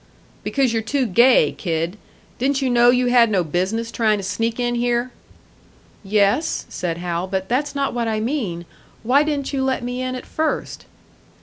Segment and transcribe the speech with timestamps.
[0.43, 1.95] "Because you're too gay, kid.
[2.39, 5.11] Didn't you know you had no business trying to sneak in here?"
[6.03, 8.65] "Yes," said Hal; "but that's not what I mean.
[9.03, 10.85] Why didn't you let me in at first?"